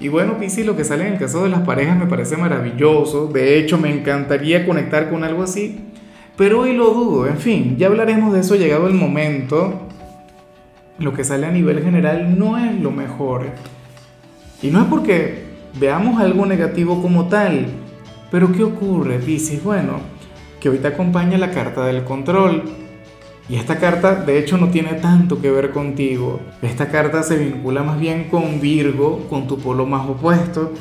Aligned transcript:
Y 0.00 0.08
bueno, 0.08 0.38
Piscis, 0.38 0.64
lo 0.64 0.76
que 0.76 0.84
sale 0.84 1.06
en 1.06 1.14
el 1.14 1.18
caso 1.18 1.42
de 1.42 1.48
las 1.48 1.62
parejas 1.62 1.98
me 1.98 2.06
parece 2.06 2.36
maravilloso. 2.36 3.26
De 3.26 3.58
hecho, 3.58 3.78
me 3.78 3.92
encantaría 3.92 4.64
conectar 4.64 5.10
con 5.10 5.24
algo 5.24 5.42
así. 5.42 5.80
Pero 6.36 6.60
hoy 6.60 6.72
lo 6.72 6.90
dudo. 6.90 7.26
En 7.26 7.38
fin, 7.38 7.76
ya 7.76 7.88
hablaremos 7.88 8.32
de 8.32 8.40
eso 8.40 8.54
llegado 8.54 8.86
el 8.86 8.94
momento. 8.94 9.88
Lo 11.00 11.12
que 11.12 11.24
sale 11.24 11.46
a 11.46 11.50
nivel 11.50 11.82
general 11.82 12.38
no 12.38 12.56
es 12.58 12.80
lo 12.80 12.92
mejor. 12.92 13.46
Y 14.62 14.68
no 14.68 14.80
es 14.80 14.86
porque 14.86 15.46
veamos 15.80 16.20
algo 16.20 16.46
negativo 16.46 17.02
como 17.02 17.26
tal. 17.26 17.66
Pero 18.30 18.52
¿qué 18.52 18.62
ocurre, 18.62 19.18
Piscis? 19.18 19.64
Bueno, 19.64 19.98
que 20.60 20.68
hoy 20.68 20.78
te 20.78 20.88
acompaña 20.88 21.38
la 21.38 21.50
carta 21.50 21.84
del 21.86 22.04
control. 22.04 22.62
Y 23.48 23.56
esta 23.56 23.78
carta 23.78 24.14
de 24.14 24.38
hecho 24.38 24.58
no 24.58 24.68
tiene 24.68 24.94
tanto 24.94 25.40
que 25.40 25.50
ver 25.50 25.70
contigo. 25.70 26.40
Esta 26.60 26.88
carta 26.88 27.22
se 27.22 27.36
vincula 27.36 27.82
más 27.82 27.98
bien 27.98 28.24
con 28.24 28.60
Virgo, 28.60 29.26
con 29.30 29.46
tu 29.46 29.58
polo 29.58 29.86
más 29.86 30.06
opuesto. 30.06 30.72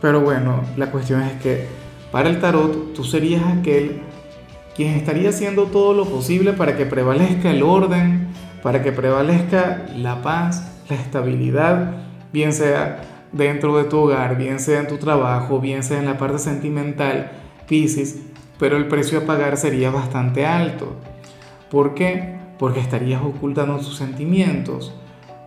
Pero 0.00 0.20
bueno, 0.20 0.62
la 0.76 0.90
cuestión 0.90 1.22
es 1.22 1.32
que 1.42 1.66
para 2.10 2.30
el 2.30 2.40
tarot 2.40 2.94
tú 2.94 3.04
serías 3.04 3.42
aquel 3.44 4.00
quien 4.74 4.94
estaría 4.94 5.28
haciendo 5.28 5.64
todo 5.64 5.94
lo 5.94 6.04
posible 6.06 6.52
para 6.52 6.76
que 6.76 6.86
prevalezca 6.86 7.50
el 7.50 7.62
orden, 7.62 8.28
para 8.62 8.82
que 8.82 8.92
prevalezca 8.92 9.86
la 9.94 10.22
paz, 10.22 10.82
la 10.88 10.96
estabilidad, 10.96 11.92
bien 12.32 12.52
sea 12.52 13.02
dentro 13.30 13.76
de 13.76 13.84
tu 13.84 13.98
hogar, 13.98 14.36
bien 14.36 14.58
sea 14.58 14.80
en 14.80 14.88
tu 14.88 14.96
trabajo, 14.96 15.60
bien 15.60 15.82
sea 15.82 15.98
en 15.98 16.06
la 16.06 16.18
parte 16.18 16.38
sentimental, 16.38 17.32
Pisces, 17.68 18.20
pero 18.58 18.76
el 18.76 18.88
precio 18.88 19.18
a 19.18 19.26
pagar 19.26 19.56
sería 19.56 19.90
bastante 19.90 20.46
alto. 20.46 20.96
¿Por 21.74 21.94
qué? 21.94 22.36
Porque 22.56 22.78
estarías 22.78 23.20
ocultando 23.20 23.78
tus 23.78 23.96
sentimientos, 23.96 24.94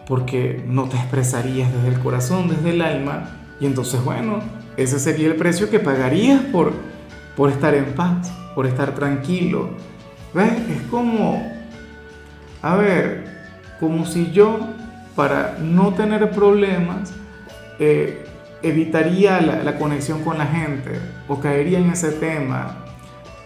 porque 0.06 0.62
no 0.68 0.90
te 0.90 0.98
expresarías 0.98 1.72
desde 1.72 1.88
el 1.88 2.00
corazón, 2.02 2.50
desde 2.50 2.72
el 2.72 2.82
alma, 2.82 3.30
y 3.62 3.66
entonces, 3.66 4.04
bueno, 4.04 4.40
ese 4.76 5.00
sería 5.00 5.28
el 5.28 5.38
precio 5.38 5.70
que 5.70 5.80
pagarías 5.80 6.42
por, 6.52 6.74
por 7.38 7.50
estar 7.50 7.74
en 7.76 7.86
paz, 7.96 8.30
por 8.56 8.68
estar 8.68 8.94
tranquilo. 8.94 9.70
¿Ves? 10.34 10.52
Es 10.70 10.82
como, 10.92 11.50
a 12.62 12.76
ver, 12.76 13.24
como 13.80 14.06
si 14.06 14.30
yo, 14.34 14.60
para 15.16 15.58
no 15.62 15.94
tener 15.94 16.30
problemas, 16.32 17.14
eh, 17.80 18.26
evitaría 18.62 19.40
la, 19.40 19.64
la 19.64 19.78
conexión 19.78 20.26
con 20.26 20.38
la 20.38 20.46
gente 20.46 20.92
o 21.30 21.40
caería 21.40 21.80
en 21.80 21.90
ese 21.90 22.12
tema. 22.12 22.84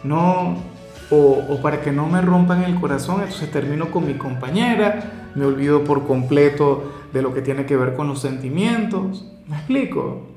No, 0.04 0.71
o, 1.12 1.60
para 1.62 1.82
que 1.82 1.92
no 1.92 2.08
me 2.08 2.22
rompan 2.22 2.64
el 2.64 2.80
corazón, 2.80 3.22
entonces 3.22 3.52
termino 3.52 3.92
con 3.92 4.08
mi 4.08 4.14
compañera, 4.14 5.30
me 5.36 5.46
olvido 5.46 5.84
por 5.84 6.08
completo 6.08 6.92
de 7.14 7.22
lo 7.22 7.34
que 7.34 7.42
tiene 7.42 7.66
que 7.66 7.76
ver 7.76 7.96
con 7.96 8.08
los 8.08 8.22
sentimientos. 8.22 9.26
¿Me 9.48 9.58
explico? 9.58 10.28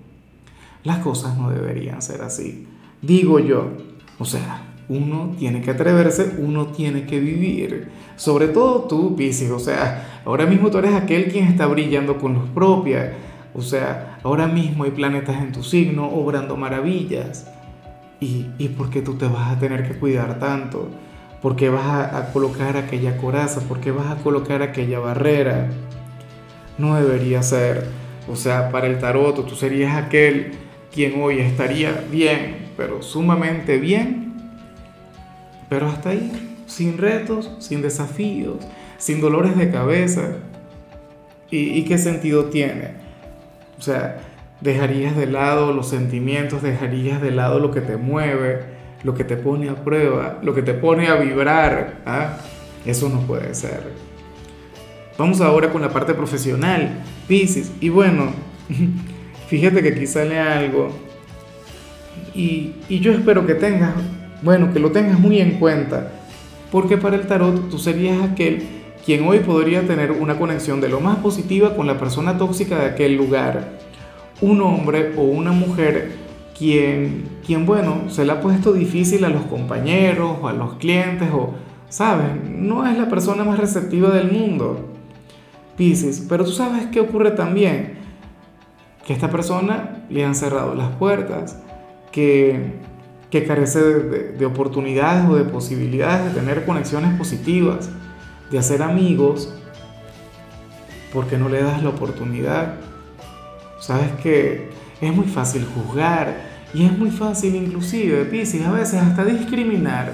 Las 0.82 0.98
cosas 0.98 1.38
no 1.38 1.50
deberían 1.50 2.02
ser 2.02 2.22
así. 2.22 2.66
Digo 3.00 3.38
yo, 3.38 3.68
o 4.18 4.24
sea, 4.24 4.62
uno 4.88 5.34
tiene 5.38 5.62
que 5.62 5.70
atreverse, 5.70 6.36
uno 6.38 6.66
tiene 6.66 7.06
que 7.06 7.20
vivir. 7.20 7.88
Sobre 8.16 8.48
todo 8.48 8.82
tú, 8.82 9.14
Pisces, 9.16 9.50
o 9.50 9.60
sea, 9.60 10.22
ahora 10.24 10.44
mismo 10.44 10.70
tú 10.70 10.78
eres 10.78 10.94
aquel 10.94 11.30
quien 11.30 11.46
está 11.46 11.66
brillando 11.66 12.18
con 12.18 12.34
luz 12.34 12.48
propia. 12.52 13.14
O 13.54 13.62
sea, 13.62 14.18
ahora 14.24 14.48
mismo 14.48 14.84
hay 14.84 14.90
planetas 14.90 15.40
en 15.40 15.52
tu 15.52 15.62
signo 15.62 16.08
obrando 16.08 16.56
maravillas. 16.56 17.48
¿Y, 18.20 18.68
por 18.68 18.90
qué 18.90 19.02
tú 19.02 19.14
te 19.14 19.26
vas 19.26 19.54
a 19.54 19.58
tener 19.58 19.86
que 19.86 19.98
cuidar 19.98 20.38
tanto? 20.38 20.88
¿Por 21.42 21.56
qué 21.56 21.68
vas 21.68 22.14
a, 22.14 22.32
colocar 22.32 22.76
aquella 22.76 23.18
coraza? 23.18 23.60
¿Por 23.60 23.80
qué 23.80 23.90
vas 23.90 24.10
a 24.10 24.22
colocar 24.22 24.62
aquella 24.62 24.98
barrera? 24.98 25.68
No 26.78 26.96
debería 26.96 27.42
ser. 27.42 27.86
O 28.30 28.36
sea, 28.36 28.70
para 28.70 28.86
el 28.86 28.98
tarot 28.98 29.46
tú 29.46 29.54
serías 29.54 29.94
aquel 29.96 30.52
quien 30.90 31.20
hoy 31.20 31.40
estaría 31.40 32.04
bien, 32.10 32.70
pero 32.76 33.02
sumamente 33.02 33.78
bien, 33.78 34.32
pero 35.68 35.88
hasta 35.88 36.10
ahí, 36.10 36.62
sin 36.66 36.96
retos, 36.96 37.50
sin 37.58 37.82
desafíos, 37.82 38.56
sin 38.96 39.20
dolores 39.20 39.56
de 39.58 39.70
cabeza. 39.70 40.36
¿Y, 41.50 41.78
y 41.78 41.84
qué 41.84 41.98
sentido 41.98 42.46
tiene? 42.46 42.92
O 43.78 43.82
sea, 43.82 44.18
dejarías 44.60 45.16
de 45.16 45.26
lado 45.26 45.72
los 45.72 45.88
sentimientos, 45.88 46.62
dejarías 46.62 47.20
de 47.20 47.30
lado 47.30 47.58
lo 47.58 47.70
que 47.70 47.80
te 47.80 47.96
mueve, 47.96 48.62
lo 49.02 49.14
que 49.14 49.24
te 49.24 49.36
pone 49.36 49.68
a 49.68 49.76
prueba, 49.76 50.38
lo 50.42 50.54
que 50.54 50.62
te 50.62 50.74
pone 50.74 51.08
a 51.08 51.16
vibrar. 51.16 51.98
¿ah? 52.06 52.38
Eso 52.84 53.08
no 53.08 53.20
puede 53.20 53.54
ser. 53.54 53.82
Vamos 55.18 55.40
ahora 55.40 55.70
con 55.70 55.82
la 55.82 55.90
parte 55.90 56.14
profesional, 56.14 57.02
Pisces. 57.28 57.72
Y 57.80 57.88
bueno, 57.88 58.32
fíjate 59.48 59.82
que 59.82 59.90
aquí 59.90 60.06
sale 60.06 60.38
algo. 60.38 60.90
Y, 62.34 62.74
y 62.88 62.98
yo 62.98 63.12
espero 63.12 63.46
que 63.46 63.54
tengas, 63.54 63.94
bueno, 64.42 64.72
que 64.72 64.80
lo 64.80 64.90
tengas 64.90 65.18
muy 65.18 65.40
en 65.40 65.58
cuenta. 65.58 66.12
Porque 66.72 66.96
para 66.96 67.16
el 67.16 67.26
tarot 67.26 67.70
tú 67.70 67.78
serías 67.78 68.20
aquel 68.22 68.64
quien 69.04 69.26
hoy 69.28 69.40
podría 69.40 69.86
tener 69.86 70.10
una 70.10 70.38
conexión 70.38 70.80
de 70.80 70.88
lo 70.88 70.98
más 70.98 71.18
positiva 71.18 71.76
con 71.76 71.86
la 71.86 71.98
persona 71.98 72.38
tóxica 72.38 72.78
de 72.78 72.86
aquel 72.86 73.16
lugar 73.16 73.78
un 74.40 74.60
hombre 74.62 75.12
o 75.16 75.22
una 75.22 75.52
mujer 75.52 76.24
quien, 76.56 77.28
quien, 77.44 77.66
bueno, 77.66 78.08
se 78.08 78.24
le 78.24 78.32
ha 78.32 78.40
puesto 78.40 78.72
difícil 78.72 79.24
a 79.24 79.28
los 79.28 79.42
compañeros 79.42 80.38
o 80.40 80.48
a 80.48 80.52
los 80.52 80.74
clientes 80.74 81.28
o, 81.32 81.54
¿sabes? 81.88 82.28
No 82.48 82.86
es 82.86 82.96
la 82.96 83.08
persona 83.08 83.44
más 83.44 83.58
receptiva 83.58 84.10
del 84.10 84.30
mundo, 84.30 84.88
Pisces. 85.76 86.24
Pero 86.28 86.44
tú 86.44 86.52
sabes 86.52 86.86
qué 86.86 87.00
ocurre 87.00 87.32
también, 87.32 87.94
que 89.04 89.12
a 89.12 89.16
esta 89.16 89.30
persona 89.30 90.06
le 90.08 90.24
han 90.24 90.34
cerrado 90.34 90.74
las 90.74 90.90
puertas, 90.96 91.60
que, 92.12 92.74
que 93.30 93.44
carece 93.44 93.82
de, 93.82 94.32
de 94.32 94.46
oportunidades 94.46 95.28
o 95.28 95.34
de 95.34 95.44
posibilidades 95.44 96.32
de 96.32 96.40
tener 96.40 96.64
conexiones 96.64 97.18
positivas, 97.18 97.90
de 98.50 98.58
hacer 98.58 98.82
amigos, 98.82 99.52
porque 101.12 101.36
no 101.36 101.48
le 101.48 101.62
das 101.62 101.82
la 101.82 101.90
oportunidad 101.90 102.74
Sabes 103.78 104.10
que 104.22 104.70
es 105.00 105.14
muy 105.14 105.26
fácil 105.26 105.66
juzgar 105.74 106.34
y 106.72 106.84
es 106.84 106.98
muy 106.98 107.10
fácil 107.10 107.54
inclusive, 107.54 108.24
Pisces, 108.24 108.66
a 108.66 108.72
veces 108.72 109.00
hasta 109.00 109.24
discriminar. 109.24 110.12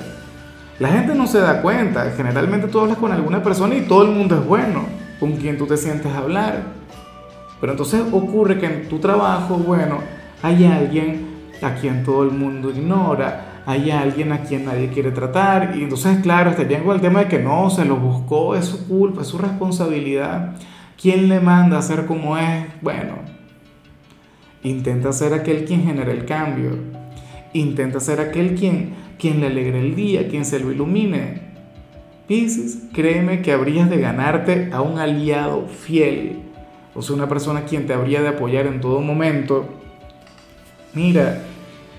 La 0.78 0.88
gente 0.88 1.15
no 1.15 1.26
se 1.26 1.41
da 1.41 1.62
cuenta, 1.62 2.10
generalmente 2.16 2.69
tú 2.69 2.81
hablas 2.81 2.99
con 2.99 3.12
alguna 3.12 3.43
persona 3.43 3.75
y 3.75 3.82
todo 3.82 4.04
el 4.04 4.12
mundo 4.12 4.37
es 4.37 4.47
bueno 4.47 4.84
con 5.19 5.37
quien 5.37 5.59
tú 5.59 5.66
te 5.66 5.76
sientes 5.76 6.10
a 6.12 6.19
hablar. 6.19 6.62
Pero 7.60 7.72
entonces 7.72 8.03
ocurre 8.10 8.59
que 8.59 8.66
en 8.66 8.88
tu 8.88 8.99
trabajo, 8.99 9.56
bueno, 9.56 9.99
hay 10.43 10.65
alguien 10.65 11.28
a 11.62 11.75
quien 11.75 12.03
todo 12.03 12.22
el 12.22 12.31
mundo 12.31 12.70
ignora, 12.70 13.62
hay 13.66 13.91
alguien 13.91 14.32
a 14.32 14.41
quien 14.41 14.65
nadie 14.65 14.88
quiere 14.88 15.10
tratar 15.10 15.76
y 15.76 15.82
entonces 15.82 16.19
claro, 16.22 16.50
estarían 16.50 16.82
con 16.82 16.94
el 16.94 17.00
tema 17.00 17.20
de 17.20 17.28
que 17.28 17.38
no, 17.38 17.69
se 17.69 17.84
lo 17.84 17.97
buscó, 17.97 18.54
es 18.54 18.65
su 18.65 18.88
culpa, 18.88 19.22
es 19.22 19.28
su 19.28 19.38
responsabilidad. 19.38 20.56
¿Quién 21.00 21.28
le 21.28 21.41
manda 21.41 21.78
a 21.78 21.82
ser 21.82 22.06
como 22.06 22.37
es? 22.37 22.66
Bueno, 22.81 23.19
Intenta 24.62 25.12
ser 25.12 25.32
aquel 25.32 25.65
quien 25.65 25.84
genera 25.84 26.12
el 26.12 26.26
cambio. 26.26 26.76
Intenta 27.54 27.98
ser 27.98 28.21
aquel 28.21 28.54
quien, 28.54 28.94
quien 29.19 29.40
le 29.40 29.46
alegre 29.46 29.81
el 29.81 29.96
día, 29.96 30.29
quien 30.29 30.44
se 30.44 30.61
lo 30.61 30.70
ilumine. 30.70 31.40
Pisces, 32.29 32.79
créeme 32.93 33.40
que 33.40 33.52
habrías 33.52 33.88
de 33.88 33.99
ganarte 33.99 34.70
a 34.73 34.82
un 34.82 34.99
aliado 34.99 35.67
fiel, 35.67 36.43
o 36.94 37.02
sea, 37.02 37.17
una 37.17 37.29
persona 37.29 37.64
quien 37.64 37.87
te 37.87 37.94
habría 37.94 38.23
de 38.23 38.29
apoyar 38.29 38.67
en 38.67 38.81
todo 38.81 39.00
momento. 39.00 39.67
Mira, 40.93 41.43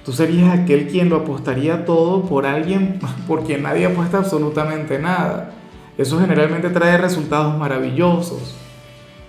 tú 0.06 0.14
serías 0.14 0.58
aquel 0.58 0.88
quien 0.88 1.10
lo 1.10 1.18
apostaría 1.18 1.84
todo 1.84 2.26
por 2.26 2.46
alguien 2.46 3.00
por 3.28 3.44
quien 3.44 3.64
nadie 3.64 3.88
apuesta 3.88 4.20
absolutamente 4.20 5.00
nada. 5.00 5.52
Eso 5.98 6.20
generalmente 6.20 6.70
trae 6.70 6.98
resultados 6.98 7.58
maravillosos. 7.58 8.56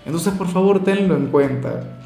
Entonces, 0.05 0.35
por 0.35 0.49
favor, 0.49 0.85
tenlo 0.85 1.17
en 1.17 1.27
cuenta. 1.29 2.02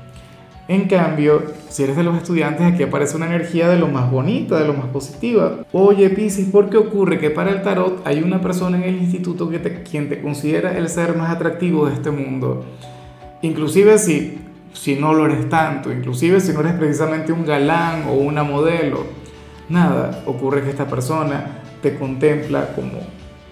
En 0.69 0.89
cambio, 0.89 1.45
si 1.69 1.85
eres 1.85 1.97
de 1.97 2.03
los 2.03 2.17
estudiantes, 2.17 2.67
aquí 2.67 2.83
aparece 2.83 3.17
una 3.17 3.27
energía 3.27 3.69
de 3.69 3.79
lo 3.79 3.87
más 3.87 4.11
bonita, 4.11 4.59
de 4.59 4.67
lo 4.67 4.75
más 4.75 4.87
positiva. 4.87 5.59
Oye, 5.71 6.11
Piscis, 6.11 6.49
¿por 6.49 6.69
qué 6.69 6.77
ocurre 6.77 7.21
que 7.21 7.31
para 7.31 7.51
el 7.51 7.63
tarot 7.63 8.05
hay 8.05 8.21
una 8.21 8.41
persona 8.41 8.77
en 8.77 8.83
el 8.83 8.97
instituto 8.97 9.49
que 9.49 9.61
te, 9.61 9.85
quien 9.85 10.09
te 10.09 10.21
considera 10.21 10.77
el 10.77 10.89
ser 10.89 11.17
más 11.17 11.31
atractivo 11.31 11.87
de 11.87 11.95
este 11.95 12.11
mundo? 12.11 12.65
Inclusive 13.43 13.97
si, 13.99 14.39
si 14.73 14.97
no 14.97 15.15
lo 15.15 15.27
eres 15.27 15.49
tanto, 15.49 15.93
inclusive 15.93 16.41
si 16.41 16.53
no 16.53 16.61
eres 16.61 16.75
precisamente 16.75 17.33
un 17.33 17.47
galán 17.47 18.09
o 18.09 18.15
una 18.15 18.43
modelo. 18.43 19.05
Nada, 19.69 20.25
ocurre 20.27 20.62
que 20.62 20.71
esta 20.71 20.89
persona 20.89 21.61
te 21.81 21.95
contempla 21.95 22.75
como, 22.75 22.99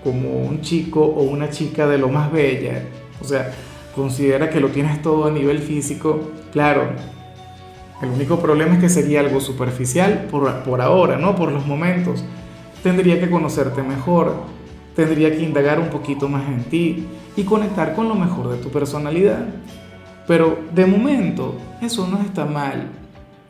como 0.03 0.43
un 0.49 0.63
chico 0.63 1.01
o 1.01 1.23
una 1.23 1.49
chica 1.49 1.87
de 1.87 1.99
lo 1.99 2.09
más 2.09 2.33
bella. 2.33 2.83
O 3.21 3.25
sea, 3.25 3.53
considera 3.95 4.51
que 4.51 4.61
lo 4.61 4.69
tienes 4.69 5.03
todo 5.03 5.27
a 5.27 5.31
nivel 5.31 5.59
físico. 5.61 6.33
Claro, 6.53 6.89
el 8.03 8.11
único 8.11 8.39
problema 8.39 8.75
es 8.75 8.81
que 8.81 8.89
sería 8.89 9.21
algo 9.21 9.41
superficial 9.41 10.27
por, 10.31 10.63
por 10.63 10.81
ahora, 10.81 11.17
¿no? 11.17 11.37
Por 11.37 11.53
los 11.53 11.67
momentos. 11.67 12.25
Tendría 12.83 13.19
que 13.19 13.31
conocerte 13.31 13.83
mejor, 13.83 14.35
tendría 14.95 15.31
que 15.31 15.43
indagar 15.43 15.81
un 15.81 15.89
poquito 15.89 16.29
más 16.29 16.47
en 16.49 16.65
ti 16.65 17.07
y 17.37 17.45
conectar 17.45 17.95
con 17.95 18.09
lo 18.09 18.15
mejor 18.15 18.51
de 18.51 18.59
tu 18.59 18.71
personalidad. 18.71 19.47
Pero 20.27 20.59
de 20.75 20.87
momento, 20.87 21.55
eso 21.81 22.07
no 22.07 22.21
está 22.21 22.45
mal. 22.45 22.89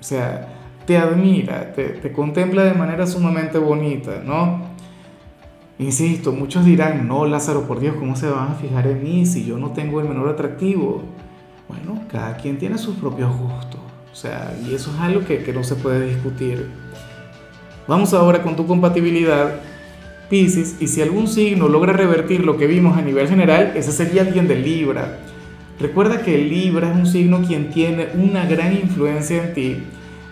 O 0.01 0.03
sea, 0.03 0.49
te 0.87 0.99
admira, 0.99 1.73
te, 1.73 2.13
contempla 2.13 2.65
de 2.65 2.75
manera 2.75 3.07
sumamente 3.07 3.59
bonita, 3.59 4.23
¿no? 4.25 4.74
Insisto, 5.79 6.33
muchos 6.33 6.65
dirán, 6.65 7.09
no, 7.09 7.27
Lázaro, 7.27 7.67
por 7.67 7.81
Dios, 7.81 7.97
¿cómo 7.99 8.15
se 8.15 8.29
van 8.29 8.53
a 8.53 8.55
fijar 8.55 8.87
en 8.87 9.03
mí 9.03 9.27
si 9.27 9.45
yo 9.45 9.59
no 9.59 9.71
tengo 9.71 10.01
el 10.01 10.09
menor 10.09 10.29
atractivo? 10.29 11.03
Bueno, 11.69 12.03
cada 12.11 12.37
quien 12.37 12.59
tiene 12.59 12.79
sus 12.79 12.97
propios 12.97 13.37
gustos, 13.37 13.81
o 14.13 14.15
sea, 14.15 14.57
y 14.65 14.75
eso 14.75 14.93
es 14.95 15.01
algo 15.01 15.25
que, 15.25 15.43
que 15.43 15.53
no 15.53 15.65
se 15.65 15.75
puede 15.75 16.07
discutir. 16.07 16.69
Vamos 17.89 18.15
ahora 18.15 18.43
con 18.43 18.55
tu 18.55 18.67
compatibilidad, 18.67 19.61
Pisces, 20.31 20.77
y 20.81 20.87
si 20.87 21.03
algún 21.03 21.27
signo 21.27 21.69
logra 21.69 21.93
revertir 21.93 22.45
lo 22.45 22.57
que 22.57 22.67
vimos 22.67 22.97
a 22.97 23.03
nivel 23.03 23.29
general, 23.29 23.73
ese 23.75 23.93
sería 23.93 24.23
alguien 24.23 24.47
de 24.47 24.57
Libra. 24.57 25.19
Recuerda 25.81 26.23
que 26.23 26.39
Libra 26.39 26.93
es 26.93 26.97
un 26.97 27.07
signo 27.07 27.43
quien 27.43 27.71
tiene 27.71 28.09
una 28.15 28.47
gran 28.47 28.73
influencia 28.73 29.43
en 29.43 29.55
ti 29.55 29.83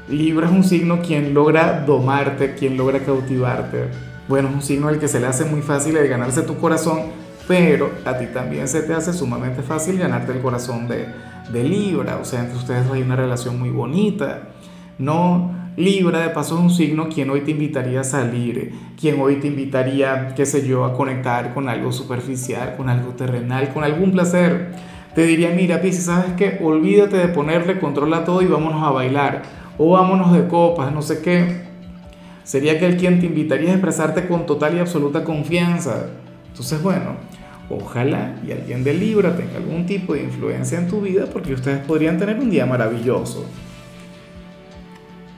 Libra 0.09 0.47
es 0.47 0.53
un 0.53 0.65
signo 0.65 1.01
quien 1.01 1.33
logra 1.33 1.85
domarte, 1.87 2.55
quien 2.55 2.77
logra 2.77 2.99
cautivarte. 2.99 3.85
Bueno, 4.29 4.49
es 4.49 4.55
un 4.55 4.63
signo 4.63 4.89
al 4.89 4.99
que 4.99 5.09
se 5.09 5.21
le 5.21 5.27
hace 5.27 5.45
muy 5.45 5.63
fácil 5.63 5.97
el 5.97 6.09
ganarse 6.09 6.43
tu 6.43 6.57
corazón, 6.59 7.01
pero 7.49 7.91
a 8.05 8.17
ti 8.19 8.27
también 8.27 8.69
se 8.69 8.83
te 8.83 8.95
hace 8.95 9.13
sumamente 9.13 9.63
fácil 9.63 9.99
ganarte 9.99 10.33
el 10.33 10.41
corazón 10.41 10.87
de, 10.89 11.07
de 11.53 11.65
Libra. 11.65 12.19
O 12.21 12.25
sea, 12.25 12.41
entre 12.41 12.57
ustedes 12.57 12.91
hay 12.91 13.03
una 13.03 13.17
relación 13.17 13.59
muy 13.59 13.71
bonita. 13.71 14.49
No, 14.99 15.63
Libra 15.77 16.21
de 16.21 16.29
paso 16.29 16.57
es 16.57 16.61
un 16.61 16.71
signo 16.71 17.09
quien 17.09 17.31
hoy 17.31 17.41
te 17.41 17.51
invitaría 17.51 18.03
a 18.03 18.05
salir, 18.05 18.75
quien 19.01 19.19
hoy 19.21 19.37
te 19.37 19.47
invitaría, 19.47 20.35
qué 20.35 20.45
sé 20.45 20.67
yo, 20.67 20.85
a 20.85 20.93
conectar 20.93 21.55
con 21.55 21.69
algo 21.69 21.93
superficial, 21.93 22.77
con 22.77 22.91
algo 22.91 23.13
terrenal, 23.13 23.73
con 23.73 23.83
algún 23.83 24.13
placer. 24.13 24.73
Te 25.15 25.25
diría, 25.25 25.51
mira, 25.51 25.81
Pisces, 25.81 26.05
¿sabes 26.05 26.33
qué? 26.37 26.61
Olvídate 26.63 27.17
de 27.17 27.29
ponerle 27.29 27.81
control 27.81 28.13
a 28.15 28.25
todo 28.25 28.43
y 28.43 28.47
vámonos 28.47 28.83
a 28.83 28.91
bailar 28.91 29.43
o 29.79 29.91
vámonos 29.93 30.33
de 30.33 30.47
copas, 30.47 30.93
no 30.93 31.01
sé 31.01 31.23
qué, 31.23 31.62
sería 32.45 32.73
aquel 32.73 32.97
quien 32.97 33.21
te 33.21 33.27
invitaría 33.27 33.71
a 33.71 33.73
expresarte 33.73 34.27
con 34.27 34.47
total 34.47 34.77
y 34.77 34.81
absoluta 34.81 35.25
confianza. 35.25 36.07
Entonces, 36.49 36.83
bueno, 36.83 37.17
ojalá 37.71 38.41
y 38.47 38.53
alguien 38.53 38.85
de 38.85 38.95
Libra 38.95 39.37
tenga 39.37 39.57
algún 39.57 39.87
tipo 39.87 40.15
de 40.15 40.23
influencia 40.23 40.79
en 40.79 40.89
tu 40.89 41.01
vida 41.01 41.27
porque 41.33 41.55
ustedes 41.55 41.85
podrían 41.87 42.19
tener 42.19 42.39
un 42.39 42.51
día 42.51 42.67
maravilloso. 42.67 43.47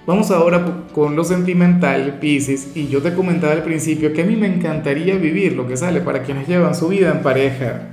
Vamos 0.07 0.31
ahora 0.31 0.85
con 0.93 1.17
lo 1.17 1.25
sentimental, 1.25 2.19
Pisces, 2.21 2.77
y 2.77 2.89
yo 2.89 3.01
te 3.01 3.15
comentaba 3.15 3.55
al 3.55 3.63
principio 3.63 4.13
que 4.13 4.23
a 4.23 4.27
mí 4.27 4.37
me 4.37 4.47
encantaría 4.47 5.17
vivir 5.17 5.55
lo 5.55 5.67
que 5.67 5.79
sale 5.79 6.01
para 6.01 6.23
quienes 6.23 6.47
llevan 6.47 6.75
su 6.75 6.89
vida 6.89 7.11
en 7.11 7.23
pareja. 7.23 7.89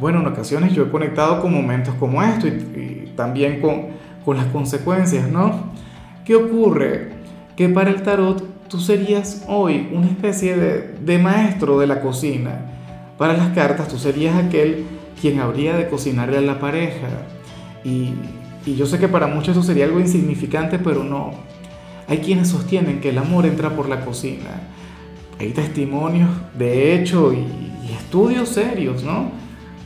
Bueno, 0.00 0.20
en 0.20 0.26
ocasiones 0.26 0.72
yo 0.74 0.84
he 0.84 0.90
conectado 0.90 1.40
con 1.40 1.52
momentos 1.52 1.94
como 1.96 2.20
esto 2.22 2.48
y 2.48 3.12
también 3.14 3.60
con 3.60 4.00
con 4.24 4.36
las 4.36 4.46
consecuencias, 4.46 5.28
¿no? 5.28 5.72
¿Qué 6.24 6.34
ocurre? 6.34 7.19
Que 7.60 7.68
para 7.68 7.90
el 7.90 8.00
tarot 8.00 8.42
tú 8.70 8.80
serías 8.80 9.44
hoy 9.46 9.90
una 9.92 10.06
especie 10.06 10.56
de, 10.56 11.18
maestro 11.18 11.78
de 11.78 11.86
la 11.86 12.00
cocina. 12.00 12.58
Para 13.18 13.34
las 13.34 13.50
cartas 13.50 13.86
tú 13.86 13.98
serías 13.98 14.34
aquel 14.34 14.86
quien 15.20 15.40
habría 15.40 15.76
de 15.76 15.86
cocinarle 15.86 16.38
a 16.38 16.40
la 16.40 16.58
pareja. 16.58 17.08
Y, 17.84 18.14
y 18.64 18.76
yo 18.76 18.86
sé 18.86 18.98
que 18.98 19.08
para 19.08 19.26
muchos 19.26 19.54
eso 19.54 19.62
sería 19.62 19.84
algo 19.84 20.00
insignificante, 20.00 20.78
pero 20.78 21.04
no. 21.04 21.32
Hay 22.08 22.20
quienes 22.20 22.48
sostienen 22.48 22.98
que 23.02 23.10
el 23.10 23.18
amor 23.18 23.44
entra 23.44 23.76
por 23.76 23.90
la 23.90 24.06
cocina. 24.06 24.62
Hay 25.38 25.50
testimonios 25.50 26.30
de 26.58 26.94
hecho 26.94 27.30
y, 27.34 27.40
y 27.86 27.92
estudios 27.92 28.48
serios, 28.48 29.04
¿no? 29.04 29.32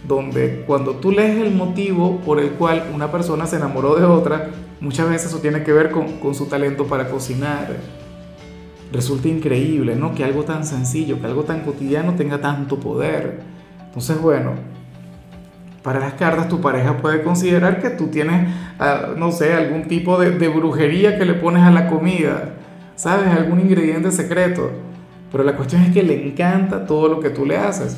Donde 0.06 0.64
cuando 0.66 0.96
tú 0.96 1.10
lees 1.10 1.40
el 1.40 1.54
motivo 1.54 2.20
por 2.20 2.38
el 2.38 2.50
cual 2.50 2.90
una 2.94 3.10
persona 3.10 3.46
se 3.46 3.56
enamoró 3.56 3.96
de 3.96 4.04
otra, 4.04 4.50
muchas 4.80 5.08
veces 5.08 5.28
eso 5.28 5.38
tiene 5.38 5.62
que 5.62 5.72
ver 5.72 5.90
con, 5.90 6.34
su 6.34 6.46
talento 6.46 6.84
para 6.84 7.08
cocinar. 7.08 7.76
Resulta 8.92 9.28
increíble, 9.28 9.96
¿no? 9.96 10.14
Que 10.14 10.24
algo 10.24 10.44
tan 10.44 10.64
sencillo, 10.64 11.20
que 11.20 11.26
algo 11.26 11.44
tan 11.44 11.60
cotidiano 11.60 12.14
tenga 12.14 12.40
tanto 12.40 12.78
poder. 12.78 13.40
Entonces, 13.86 14.20
bueno, 14.20 14.52
para 15.82 16.00
las 16.00 16.14
cartas 16.14 16.48
tu 16.48 16.60
pareja 16.60 16.98
puede 16.98 17.22
considerar 17.22 17.80
que 17.80 17.90
tú 17.90 18.08
tienes, 18.08 18.48
ah, 18.78 19.14
no 19.16 19.32
sé, 19.32 19.54
algún 19.54 19.88
tipo 19.88 20.18
de, 20.18 20.32
de 20.32 20.48
brujería 20.48 21.18
que 21.18 21.24
le 21.24 21.34
pones 21.34 21.62
a 21.62 21.70
la 21.70 21.88
comida, 21.88 22.54
¿sabes? 22.94 23.28
Algún 23.28 23.60
ingrediente 23.60 24.12
secreto. 24.12 24.70
Pero 25.32 25.42
la 25.42 25.56
cuestión 25.56 25.82
es 25.82 25.92
que 25.92 26.02
le 26.02 26.28
encanta 26.28 26.86
todo 26.86 27.08
lo 27.08 27.20
que 27.20 27.30
tú 27.30 27.44
le 27.44 27.56
haces. 27.56 27.96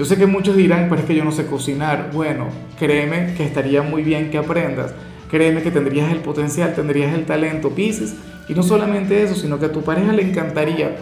Yo 0.00 0.06
sé 0.06 0.16
que 0.16 0.24
muchos 0.24 0.56
dirán, 0.56 0.86
pero 0.88 1.02
es 1.02 1.06
que 1.06 1.14
yo 1.14 1.24
no 1.24 1.30
sé 1.30 1.44
cocinar. 1.44 2.08
Bueno, 2.14 2.46
créeme 2.78 3.34
que 3.34 3.44
estaría 3.44 3.82
muy 3.82 4.02
bien 4.02 4.30
que 4.30 4.38
aprendas. 4.38 4.94
Créeme 5.30 5.62
que 5.62 5.70
tendrías 5.70 6.10
el 6.10 6.20
potencial, 6.20 6.72
tendrías 6.74 7.12
el 7.12 7.26
talento, 7.26 7.68
Pisces. 7.68 8.14
Y 8.48 8.54
no 8.54 8.62
solamente 8.62 9.22
eso, 9.22 9.34
sino 9.34 9.58
que 9.58 9.66
a 9.66 9.72
tu 9.72 9.82
pareja 9.82 10.14
le 10.14 10.22
encantaría. 10.22 10.96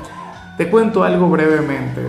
Te 0.57 0.69
cuento 0.69 1.05
algo 1.05 1.31
brevemente. 1.31 2.01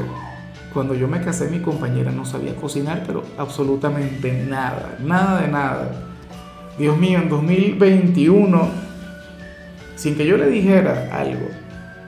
Cuando 0.74 0.96
yo 0.96 1.08
me 1.08 1.22
casé, 1.22 1.48
mi 1.52 1.60
compañera 1.60 2.12
no 2.12 2.26
sabía 2.26 2.56
cocinar, 2.56 3.04
pero 3.06 3.24
absolutamente 3.38 4.32
nada, 4.50 4.98
nada 5.00 5.42
de 5.42 5.48
nada. 5.48 5.92
Dios 6.80 6.98
mío, 6.98 7.20
en 7.20 7.30
2021, 7.30 8.68
sin 9.96 10.16
que 10.16 10.26
yo 10.26 10.38
le 10.38 10.48
dijera 10.50 11.12
algo, 11.14 11.50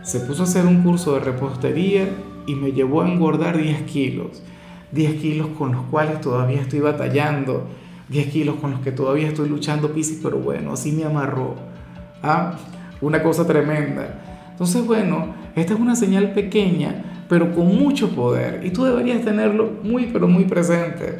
se 0.01 0.21
puso 0.21 0.41
a 0.41 0.45
hacer 0.45 0.65
un 0.65 0.81
curso 0.81 1.13
de 1.13 1.19
repostería 1.19 2.09
y 2.47 2.55
me 2.55 2.71
llevó 2.71 3.03
a 3.03 3.07
engordar 3.07 3.59
10 3.59 3.83
kilos. 3.83 4.41
10 4.91 5.21
kilos 5.21 5.47
con 5.57 5.71
los 5.71 5.83
cuales 5.85 6.19
todavía 6.21 6.61
estoy 6.61 6.79
batallando, 6.79 7.67
10 8.09 8.27
kilos 8.27 8.55
con 8.55 8.71
los 8.71 8.81
que 8.81 8.91
todavía 8.91 9.27
estoy 9.27 9.47
luchando, 9.47 9.93
Piscis, 9.93 10.19
pero 10.21 10.37
bueno, 10.37 10.73
así 10.73 10.91
me 10.91 11.05
amarró. 11.05 11.55
¿Ah? 12.21 12.57
Una 12.99 13.23
cosa 13.23 13.47
tremenda. 13.47 14.21
Entonces, 14.51 14.85
bueno, 14.85 15.33
esta 15.55 15.73
es 15.73 15.79
una 15.79 15.95
señal 15.95 16.33
pequeña, 16.33 17.23
pero 17.27 17.53
con 17.55 17.67
mucho 17.67 18.09
poder, 18.09 18.65
y 18.65 18.71
tú 18.71 18.83
deberías 18.83 19.21
tenerlo 19.21 19.71
muy, 19.83 20.07
pero 20.07 20.27
muy 20.27 20.43
presente. 20.43 21.19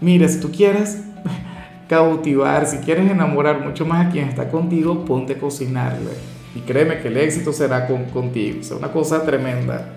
Mira, 0.00 0.26
si 0.28 0.40
tú 0.40 0.50
quieres 0.50 1.04
cautivar, 1.88 2.66
si 2.66 2.78
quieres 2.78 3.10
enamorar 3.10 3.64
mucho 3.64 3.84
más 3.84 4.06
a 4.06 4.10
quien 4.10 4.28
está 4.28 4.48
contigo, 4.48 5.04
ponte 5.04 5.34
a 5.34 5.38
cocinarle. 5.38 6.10
Y 6.54 6.60
créeme 6.60 7.00
que 7.00 7.08
el 7.08 7.18
éxito 7.18 7.52
será 7.52 7.86
con, 7.86 8.04
contigo. 8.06 8.60
Es 8.60 8.70
una 8.70 8.90
cosa 8.90 9.24
tremenda. 9.24 9.95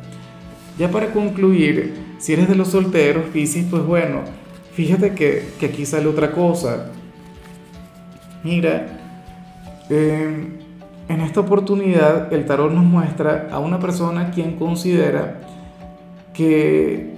Ya 0.79 0.89
para 0.89 1.11
concluir, 1.11 1.93
si 2.19 2.31
eres 2.31 2.47
de 2.47 2.55
los 2.55 2.69
solteros, 2.69 3.25
Piscis, 3.33 3.65
pues 3.69 3.83
bueno, 3.83 4.21
fíjate 4.71 5.13
que, 5.13 5.49
aquí 5.61 5.85
sale 5.85 6.07
otra 6.07 6.31
cosa. 6.31 6.91
Mira, 8.45 8.87
em, 9.89 10.53
en 11.09 11.21
esta 11.21 11.41
oportunidad 11.41 12.31
el 12.31 12.45
tarot 12.45 12.71
nos 12.71 12.85
muestra 12.85 13.49
a 13.51 13.59
una 13.59 13.77
persona 13.81 14.31
quien 14.31 14.55
considera 14.55 15.41
que, 16.33 17.13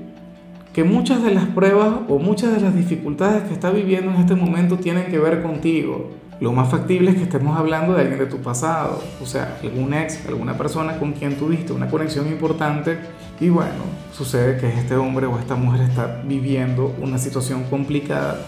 que 0.73 0.83
muchas 0.83 1.21
de 1.21 1.31
las 1.31 1.45
pruebas 1.45 1.99
o 2.09 2.17
muchas 2.17 2.55
de 2.55 2.61
las 2.61 2.75
dificultades 2.75 3.43
que 3.43 3.53
está 3.53 3.69
viviendo 3.69 4.09
en 4.09 4.17
este 4.17 4.33
momento 4.33 4.77
tienen 4.77 5.05
que 5.05 5.19
ver 5.19 5.43
contigo 5.43 6.09
lo 6.41 6.51
más 6.53 6.69
factible 6.69 7.11
es 7.11 7.17
que 7.17 7.23
estemos 7.23 7.55
hablando 7.55 7.93
de 7.93 8.01
alguien 8.01 8.17
de 8.17 8.25
tu 8.25 8.37
pasado, 8.37 8.99
o 9.21 9.25
sea, 9.27 9.59
algún 9.61 9.93
ex, 9.93 10.25
alguna 10.25 10.57
persona 10.57 10.97
con 10.97 11.13
quien 11.13 11.37
tuviste 11.37 11.71
una 11.71 11.87
conexión 11.87 12.27
importante 12.27 12.97
y 13.39 13.49
bueno, 13.49 13.83
sucede 14.11 14.57
que 14.57 14.67
este 14.67 14.95
hombre 14.95 15.27
o 15.27 15.37
esta 15.37 15.53
mujer 15.53 15.81
está 15.81 16.23
viviendo 16.25 16.95
una 16.99 17.19
situación 17.19 17.65
complicada 17.65 18.43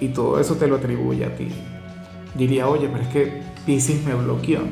y 0.00 0.08
todo 0.08 0.40
eso 0.40 0.56
te 0.56 0.66
lo 0.66 0.76
atribuye 0.76 1.24
a 1.24 1.36
ti. 1.36 1.46
Diría, 2.34 2.66
oye, 2.66 2.88
pero 2.88 3.04
es 3.04 3.08
que 3.08 3.42
Pisces 3.64 4.04
me 4.04 4.14
bloqueó. 4.14 4.62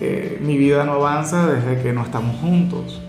Eh, 0.00 0.40
mi 0.42 0.56
vida 0.56 0.84
no 0.84 0.92
avanza 0.92 1.46
desde 1.46 1.82
que 1.82 1.92
no 1.92 2.04
estamos 2.04 2.36
juntos. 2.36 3.02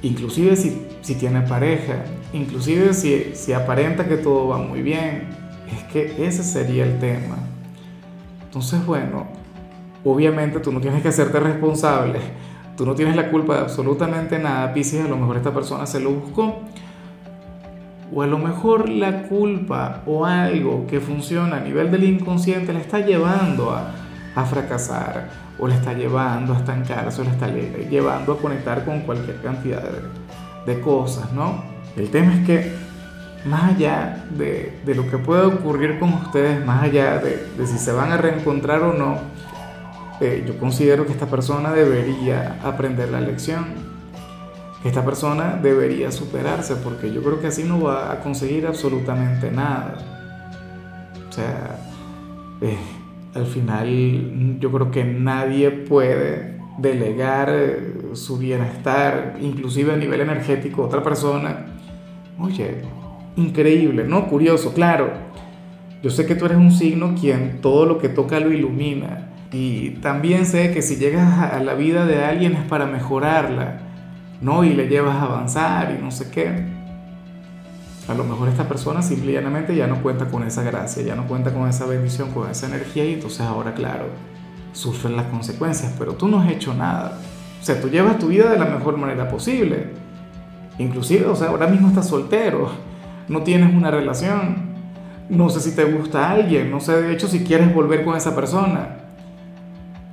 Inclusive 0.00 0.56
si, 0.56 0.86
si 1.02 1.14
tiene 1.14 1.42
pareja, 1.42 2.04
inclusive 2.32 2.94
si, 2.94 3.32
si 3.34 3.52
aparenta 3.52 4.08
que 4.08 4.16
todo 4.16 4.48
va 4.48 4.58
muy 4.58 4.80
bien, 4.80 5.45
es 5.70 5.84
que 5.84 6.26
ese 6.26 6.42
sería 6.42 6.84
el 6.84 6.98
tema. 6.98 7.36
Entonces, 8.44 8.84
bueno, 8.86 9.26
obviamente 10.04 10.60
tú 10.60 10.72
no 10.72 10.80
tienes 10.80 11.02
que 11.02 11.08
hacerte 11.08 11.40
responsable, 11.40 12.20
tú 12.76 12.86
no 12.86 12.94
tienes 12.94 13.16
la 13.16 13.30
culpa 13.30 13.54
de 13.54 13.60
absolutamente 13.60 14.38
nada, 14.38 14.72
Pisces, 14.72 15.04
a 15.04 15.08
lo 15.08 15.16
mejor 15.16 15.36
esta 15.36 15.52
persona 15.52 15.86
se 15.86 16.00
lo 16.00 16.12
buscó, 16.12 16.60
o 18.14 18.22
a 18.22 18.26
lo 18.26 18.38
mejor 18.38 18.88
la 18.88 19.24
culpa 19.24 20.02
o 20.06 20.24
algo 20.24 20.86
que 20.86 21.00
funciona 21.00 21.56
a 21.56 21.60
nivel 21.60 21.90
del 21.90 22.04
inconsciente 22.04 22.72
le 22.72 22.80
está 22.80 23.00
llevando 23.00 23.72
a, 23.72 23.94
a 24.34 24.44
fracasar, 24.44 25.28
o 25.58 25.66
le 25.66 25.74
está 25.74 25.92
llevando 25.92 26.54
a 26.54 26.58
estancarse, 26.58 27.20
o 27.20 27.24
le 27.24 27.30
está 27.30 27.48
llevando 27.48 28.34
a 28.34 28.38
conectar 28.38 28.84
con 28.84 29.00
cualquier 29.00 29.40
cantidad 29.42 29.82
de, 29.82 30.72
de 30.72 30.80
cosas, 30.80 31.32
¿no? 31.32 31.64
El 31.96 32.10
tema 32.10 32.34
es 32.34 32.46
que 32.46 32.72
más 33.46 33.74
allá 33.74 34.26
de, 34.30 34.78
de, 34.84 34.94
lo 34.94 35.08
que 35.08 35.18
pueda 35.18 35.46
ocurrir 35.46 35.98
con 35.98 36.12
ustedes, 36.12 36.64
más 36.64 36.82
allá 36.82 37.18
de, 37.18 37.46
de 37.56 37.66
si 37.66 37.78
se 37.78 37.92
van 37.92 38.12
a 38.12 38.16
reencontrar 38.16 38.82
o 38.82 38.92
no, 38.92 39.18
eh, 40.20 40.44
yo 40.46 40.58
considero 40.58 41.04
que 41.04 41.12
esta 41.12 41.26
persona 41.26 41.72
debería 41.72 42.58
aprender 42.64 43.10
la 43.10 43.20
lección, 43.20 43.66
que 44.82 44.88
esta 44.88 45.04
persona 45.04 45.58
debería 45.62 46.10
superarse, 46.10 46.76
porque 46.76 47.12
yo 47.12 47.22
creo 47.22 47.38
que 47.38 47.48
así 47.48 47.64
no 47.64 47.82
va 47.82 48.12
a 48.12 48.20
conseguir 48.20 48.66
absolutamente 48.66 49.50
nada. 49.50 49.96
O 51.28 51.32
sea, 51.32 51.78
eh, 52.62 52.78
al 53.34 53.46
final 53.46 54.58
yo 54.58 54.72
creo 54.72 54.90
que 54.90 55.04
nadie 55.04 55.70
puede 55.70 56.60
delegar 56.78 57.50
eh, 57.50 58.10
su 58.14 58.38
bienestar, 58.38 59.36
inclusive 59.40 59.92
a 59.92 59.96
nivel 59.96 60.22
energético, 60.22 60.82
a 60.82 60.86
otra 60.86 61.02
persona. 61.02 61.66
Oye, 62.38 62.82
increíble, 63.36 64.04
¿no? 64.04 64.26
Curioso, 64.26 64.74
claro. 64.74 65.10
Yo 66.02 66.10
sé 66.10 66.26
que 66.26 66.34
tú 66.34 66.46
eres 66.46 66.58
un 66.58 66.72
signo 66.72 67.14
quien 67.18 67.60
todo 67.60 67.86
lo 67.86 67.98
que 67.98 68.08
toca 68.08 68.40
lo 68.40 68.52
ilumina. 68.52 69.28
Y 69.52 69.90
también 70.00 70.44
sé 70.46 70.72
que 70.72 70.82
si 70.82 70.96
llegas 70.96 71.52
a 71.52 71.60
la 71.60 71.74
vida 71.74 72.04
de 72.04 72.24
alguien 72.24 72.54
es 72.54 72.62
para 72.62 72.86
mejorarla, 72.86 73.78
¿no? 74.40 74.64
Y 74.64 74.74
le 74.74 74.88
llevas 74.88 75.16
a 75.16 75.22
avanzar 75.22 75.96
y 75.98 76.02
no 76.02 76.10
sé 76.10 76.30
qué. 76.30 76.76
A 78.08 78.14
lo 78.14 78.24
mejor 78.24 78.48
esta 78.48 78.68
persona 78.68 79.02
simplemente 79.02 79.74
ya 79.74 79.86
no 79.86 80.02
cuenta 80.02 80.26
con 80.26 80.44
esa 80.44 80.62
gracia, 80.62 81.02
ya 81.02 81.16
no 81.16 81.26
cuenta 81.26 81.52
con 81.52 81.68
esa 81.68 81.86
bendición, 81.86 82.30
con 82.30 82.48
esa 82.48 82.66
energía 82.66 83.04
y 83.04 83.14
entonces 83.14 83.40
ahora, 83.40 83.74
claro, 83.74 84.06
sufren 84.72 85.16
las 85.16 85.26
consecuencias, 85.26 85.92
pero 85.98 86.14
tú 86.14 86.28
no 86.28 86.40
has 86.40 86.50
hecho 86.50 86.72
nada. 86.72 87.18
O 87.60 87.64
sea, 87.64 87.80
tú 87.80 87.88
llevas 87.88 88.18
tu 88.18 88.28
vida 88.28 88.50
de 88.50 88.58
la 88.58 88.66
mejor 88.66 88.96
manera 88.96 89.28
posible. 89.28 89.88
Inclusive, 90.78 91.26
o 91.26 91.34
sea, 91.34 91.48
ahora 91.48 91.66
mismo 91.66 91.88
estás 91.88 92.08
soltero, 92.08 92.70
no 93.28 93.42
tienes 93.42 93.74
una 93.74 93.90
relación, 93.90 94.76
no 95.28 95.48
sé 95.48 95.60
si 95.60 95.74
te 95.74 95.84
gusta 95.84 96.30
alguien, 96.30 96.70
no 96.70 96.80
sé 96.80 97.02
de 97.02 97.12
hecho 97.12 97.28
si 97.28 97.44
quieres 97.44 97.74
volver 97.74 98.04
con 98.04 98.16
esa 98.16 98.34
persona. 98.34 98.98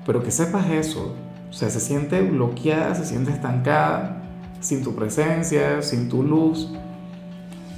Pero 0.06 0.24
que 0.24 0.32
sepas 0.32 0.70
eso, 0.70 1.16
o 1.50 1.54
sea, 1.54 1.70
se 1.70 1.80
siente 1.80 2.22
bloqueada, 2.22 2.96
se 2.96 3.06
siente 3.06 3.32
estancada, 3.32 4.24
sin 4.60 4.84
tu 4.84 4.96
presencia, 4.96 5.82
sin 5.82 6.10
tu 6.10 6.24
luz. 6.24 6.74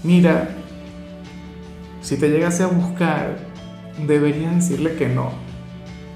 Mira, 0.04 0.50
si 2.02 2.18
te 2.18 2.30
llegase 2.30 2.64
a 2.64 2.68
buscar, 2.68 3.38
deberías 4.08 4.56
decirle 4.56 4.96
que 4.96 5.10
no. 5.10 5.30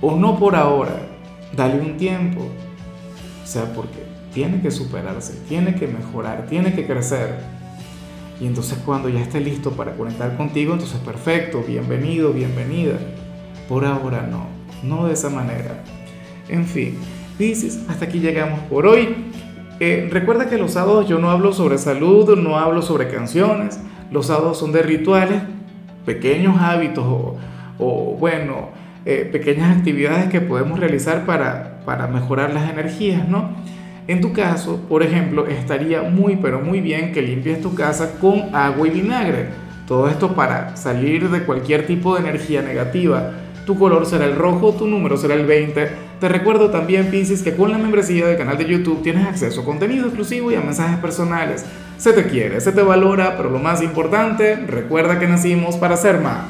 O 0.02 0.16
no 0.16 0.40
por 0.40 0.56
ahora, 0.56 1.02
dale 1.56 1.82
un 1.82 1.98
tiempo. 1.98 2.42
O 3.44 3.48
sea, 3.48 3.74
porque 3.74 4.06
tiene 4.34 4.62
que 4.62 4.72
superarse, 4.72 5.34
tiene 5.48 5.76
que 5.76 5.88
mejorar, 5.88 6.46
tiene 6.48 6.74
que 6.74 6.86
crecer. 6.86 7.59
Y 8.39 8.48
entonces 8.48 8.77
cuando 8.86 9.10
ya 9.10 9.19
esté 9.19 9.41
listo 9.41 9.72
para 9.72 9.93
conectar 9.93 10.38
contigo, 10.38 10.74
entonces 10.74 11.00
perfecto, 11.00 11.63
bienvenido, 11.67 12.31
bienvenida. 12.31 12.98
Por 13.67 13.86
ahora 13.86 14.27
no, 14.29 14.48
no 14.84 15.08
de 15.08 15.13
esa 15.13 15.29
manera. 15.29 15.84
En 16.48 16.65
fin, 16.65 16.98
dices, 17.38 17.84
hasta 17.89 18.05
aquí 18.05 18.19
llegamos 18.19 18.62
por 18.62 18.88
hoy. 18.88 19.15
Eh, 19.81 20.10
recuerda 20.12 20.50
que 20.50 20.58
los 20.58 20.72
sábados 20.72 21.08
yo 21.08 21.19
no 21.19 21.31
hablo 21.31 21.53
sobre 21.53 21.77
salud, 21.77 22.38
no 22.38 22.58
hablo 22.58 22.81
sobre 22.81 23.10
canciones. 23.10 23.79
Los 24.10 24.27
sábados 24.27 24.58
son 24.58 24.72
de 24.72 24.84
rituales, 24.84 25.41
pequeños 26.05 26.60
hábitos 26.60 27.05
o, 27.77 28.17
bueno, 28.19 28.69
eh, 29.05 29.29
pequeñas 29.31 29.77
actividades 29.77 30.29
que 30.29 30.41
podemos 30.41 30.79
realizar 30.79 31.25
para, 31.25 31.81
para 31.86 32.08
mejorar 32.08 32.53
las 32.53 32.69
energías, 32.69 33.27
¿no? 33.27 33.51
En 34.10 34.22
tu 34.22 34.34
caso, 34.34 34.82
por 34.89 35.04
ejemplo, 35.04 35.46
estaría 35.46 36.01
muy 36.01 36.38
pero 36.38 36.62
muy 36.62 36.82
bien 36.82 37.12
que 37.12 37.22
limpies 37.22 37.62
tu 37.62 37.75
casa 37.75 38.13
con 38.20 38.56
agua 38.56 38.88
y 38.88 38.89
vinagre. 38.89 39.50
Todo 39.88 40.10
esto 40.10 40.34
para 40.34 40.75
salir 40.75 41.30
de 41.30 41.44
cualquier 41.44 41.86
tipo 41.86 42.16
de 42.16 42.22
energía 42.22 42.63
negativa. 42.63 43.34
Tu 43.68 43.78
color 43.78 44.08
será 44.08 44.25
el 44.25 44.36
rojo, 44.36 44.74
tu 44.74 44.88
número 44.88 45.16
será 45.16 45.36
el 45.36 45.46
20. 45.46 45.89
Te 46.20 46.28
recuerdo 46.28 46.72
también, 46.72 47.12
Pisces, 47.12 47.44
que 47.44 47.56
con 47.56 47.70
la 47.70 47.78
membresía 47.78 48.25
del 48.25 48.38
canal 48.39 48.58
de 48.58 48.66
YouTube 48.66 49.04
tienes 49.04 49.28
acceso 49.28 49.62
a 49.62 49.66
contenido 49.66 50.08
exclusivo 50.08 50.51
y 50.51 50.56
a 50.56 50.62
mensajes 50.62 50.98
personales. 50.98 51.63
Se 52.00 52.12
te 52.12 52.24
quiere, 52.24 52.62
se 52.62 52.72
te 52.72 52.82
valora, 52.82 53.38
pero 53.38 53.51
lo 53.51 53.60
más 53.60 53.84
importante, 53.84 54.56
recuerda 54.56 55.20
que 55.20 55.28
nacimos 55.28 55.78
para 55.78 55.96
ser 55.98 56.20
más. 56.20 56.48